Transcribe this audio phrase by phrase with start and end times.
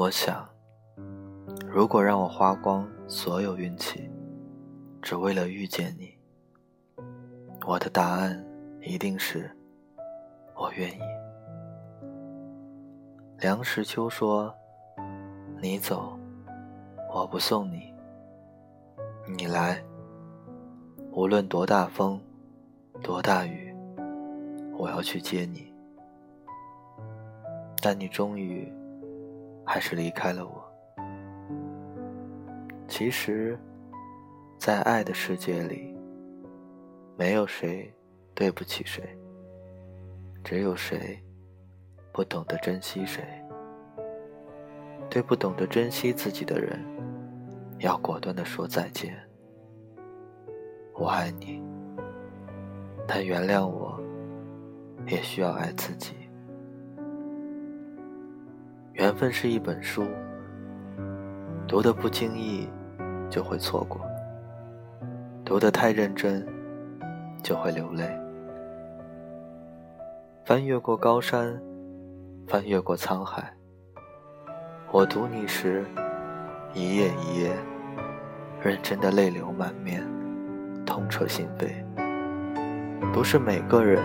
[0.00, 0.48] 我想，
[1.68, 4.10] 如果让我花光所有运气，
[5.02, 6.16] 只为了遇见你，
[7.66, 8.42] 我的答案
[8.80, 9.54] 一定是
[10.56, 11.02] 我愿意。
[13.40, 14.50] 梁实秋说
[15.60, 16.18] ：“你走，
[17.12, 17.92] 我不送你；
[19.36, 19.84] 你来，
[21.12, 22.18] 无论多大风，
[23.02, 23.76] 多大雨，
[24.78, 25.70] 我要去接你。
[27.82, 28.66] 但你终于……”
[29.72, 30.68] 还是离开了我。
[32.88, 33.56] 其实，
[34.58, 35.96] 在爱的世界里，
[37.16, 37.88] 没有谁
[38.34, 39.16] 对不起谁，
[40.42, 41.16] 只有谁
[42.10, 43.22] 不懂得珍惜谁。
[45.08, 46.84] 对不懂得珍惜自己的人，
[47.78, 49.16] 要果断的说再见。
[50.94, 51.62] 我爱你，
[53.06, 54.00] 但原谅我，
[55.06, 56.16] 也需要爱自己。
[59.00, 60.04] 缘分是一本书，
[61.66, 62.68] 读的不经意
[63.30, 63.98] 就会错过，
[65.42, 66.46] 读的太认真
[67.42, 68.06] 就会流泪。
[70.44, 71.58] 翻越过高山，
[72.46, 73.50] 翻越过沧海，
[74.92, 75.82] 我读你时，
[76.74, 77.56] 一页一页，
[78.60, 80.06] 认真的泪流满面，
[80.84, 81.70] 痛彻心扉。
[83.14, 84.02] 不是每个人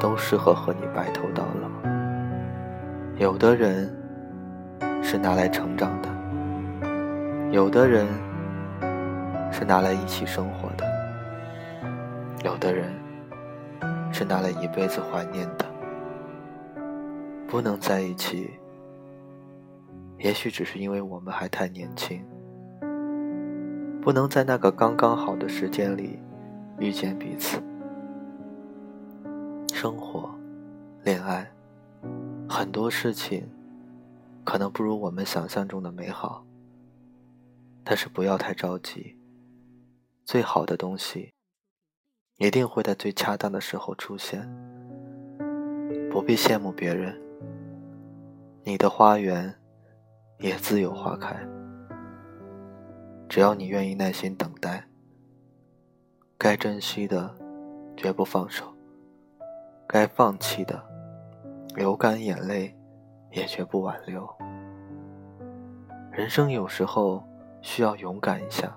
[0.00, 1.73] 都适合和你白头到老。
[3.16, 3.88] 有的人
[5.00, 6.08] 是拿来成长的，
[7.52, 8.08] 有的人
[9.52, 10.84] 是拿来一起生活的，
[12.44, 12.92] 有的人
[14.12, 15.64] 是拿来一辈子怀念的。
[17.46, 18.50] 不能在一起，
[20.18, 22.20] 也许只是因为我们还太年轻，
[24.02, 26.18] 不能在那个刚刚好的时间里
[26.80, 27.62] 遇见彼此。
[29.72, 30.28] 生活，
[31.04, 31.48] 恋爱。
[32.56, 33.50] 很多事情
[34.44, 36.46] 可能不如我们想象中的美好，
[37.82, 39.18] 但是不要太着急。
[40.24, 41.34] 最好的东西
[42.36, 44.48] 一定会在最恰当的时候出现，
[46.08, 47.20] 不必羡慕别人。
[48.62, 49.52] 你的花园
[50.38, 51.36] 也自有花开，
[53.28, 54.86] 只要你愿意耐心等待。
[56.38, 57.34] 该珍惜的
[57.96, 58.72] 绝不放手，
[59.88, 60.93] 该放弃的。
[61.74, 62.72] 流干眼泪，
[63.32, 64.24] 也绝不挽留。
[66.12, 67.20] 人生有时候
[67.62, 68.72] 需要勇敢一下，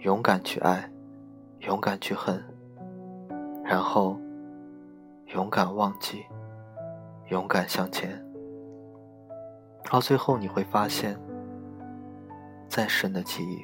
[0.00, 0.90] 勇敢去爱，
[1.60, 2.38] 勇敢去恨，
[3.64, 4.20] 然后
[5.28, 6.22] 勇敢忘记，
[7.30, 8.22] 勇敢向前。
[9.90, 11.18] 到最后你会发现，
[12.68, 13.62] 再深的记忆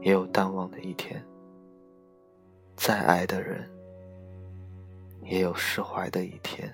[0.00, 1.24] 也有淡忘的一天，
[2.74, 3.70] 再爱的人。
[5.28, 6.72] 也有释怀的一天。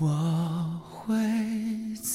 [0.00, 0.47] 我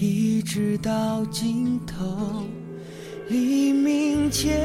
[0.00, 2.46] 一直到尽头，
[3.28, 4.56] 黎明前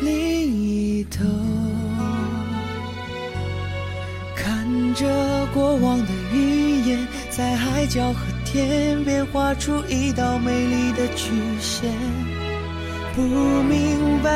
[0.00, 1.22] 另一头，
[4.34, 5.04] 看着
[5.52, 11.92] 过往的云烟，在海角和天边画出一道美丽的曲线，
[13.14, 14.30] 不明白。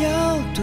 [0.00, 0.62] 要多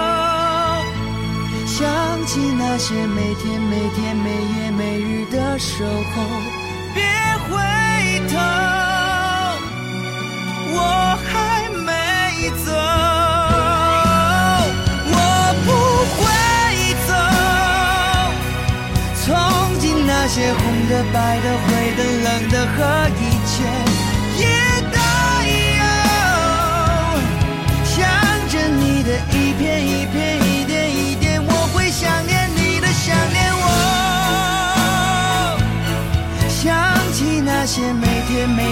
[1.81, 1.89] 想
[2.27, 6.21] 起那些每天每天每夜每日的守候，
[6.93, 7.01] 别
[7.49, 7.57] 回
[8.29, 8.37] 头，
[10.73, 10.77] 我
[11.25, 11.33] 还
[11.83, 11.89] 没
[12.63, 12.71] 走，
[15.07, 15.15] 我
[15.65, 15.69] 不
[16.17, 16.21] 会
[17.07, 17.09] 走。
[19.23, 19.25] 从
[19.79, 21.67] 今那些红的、白的、灰
[21.97, 22.77] 的、冷的和
[23.17, 23.51] 一切，
[24.37, 24.45] 也
[24.91, 24.97] 都
[25.79, 25.81] 有。
[27.83, 27.97] 想
[28.49, 30.30] 着你的一片一片。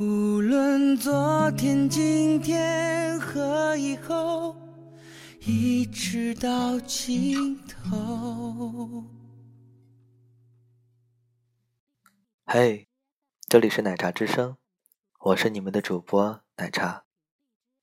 [0.00, 4.54] 无论昨天、今天和以后，
[5.40, 9.04] 一直到尽头。
[12.46, 12.86] 嘿，
[13.48, 14.56] 这里是奶茶之声，
[15.18, 17.04] 我是你们的主播奶茶。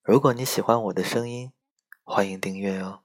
[0.02, 1.52] 如果你喜欢我的声音，
[2.04, 3.05] 欢迎订阅哦。